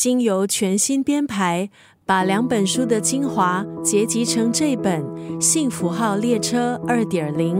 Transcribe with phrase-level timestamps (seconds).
[0.00, 1.68] 经由全新编排，
[2.06, 5.04] 把两本书的精华结集成这本
[5.38, 7.58] 《幸福号列车二点零》。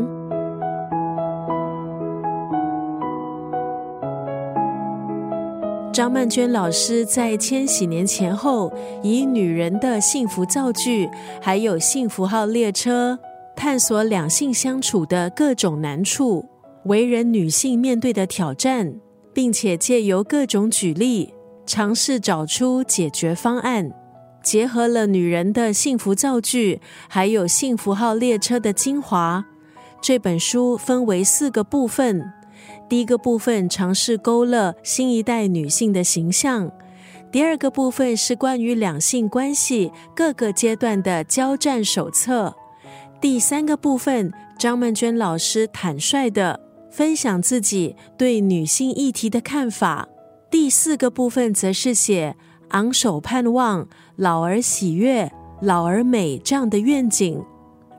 [5.92, 8.72] 张曼娟老师在千禧年前后，
[9.02, 11.10] 以女人的幸福造句，
[11.42, 13.18] 还有幸福号列车，
[13.54, 16.46] 探索两性相处的各种难处，
[16.86, 18.94] 为人女性面对的挑战，
[19.34, 21.34] 并且借由各种举例，
[21.70, 23.92] 尝试找出解决方案。
[24.42, 29.44] 结合了女人的幸福造句，还有幸福号列车的精华，
[30.02, 32.32] 这本书分为四个部分。
[32.88, 36.72] 第一个部分尝试勾勒新一代女性的形象，
[37.30, 42.52] 第二个部分是关于两性关系各个阶段的交战手册，
[43.20, 46.58] 第三个部分张曼娟老师坦率的
[46.90, 50.08] 分享自己对女性议题的看法，
[50.50, 52.34] 第四个部分则是写
[52.70, 53.86] 昂首盼望、
[54.16, 55.30] 老而喜悦、
[55.62, 57.40] 老而美这样的愿景。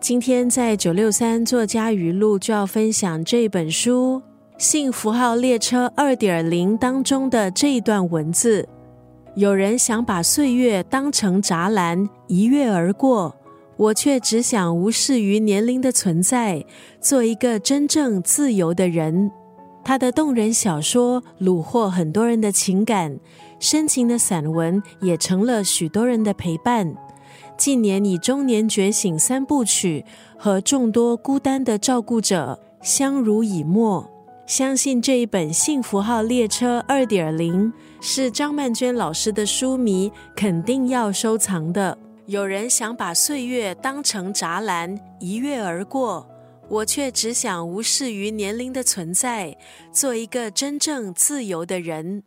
[0.02, 4.22] 今天在九六三作家语录就要分享这本书。
[4.58, 8.68] 幸福号列车二点零当中的这一段文字，
[9.36, 13.34] 有人想把岁月当成栅栏一跃而过，
[13.78, 16.66] 我却只想无视于年龄的存在，
[17.00, 19.32] 做一个真正自由的人。
[19.84, 23.20] 他的动人小说虏获很多人的情感，
[23.60, 26.96] 深情的散文也成了许多人的陪伴。
[27.58, 30.06] 近年以《中年觉醒》三部曲
[30.38, 34.10] 和众多孤单的照顾者相濡以沫。
[34.48, 37.72] 相信这一本《幸福号列车二点零》
[38.02, 41.98] 是张曼娟老师的书迷肯定要收藏的。
[42.26, 46.28] 有人想把岁月当成栅栏一跃而过，
[46.72, 49.58] 我却只想无视于年龄的存在，
[49.92, 52.24] 做一个真正自由的人。